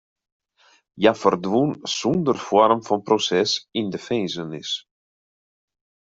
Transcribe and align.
Hja 0.99 1.13
ferdwûn 1.21 1.71
sûnder 1.97 2.37
foarm 2.47 2.79
fan 2.87 3.01
proses 3.07 3.51
yn 3.79 3.87
de 3.93 3.99
finzenis. 4.07 4.71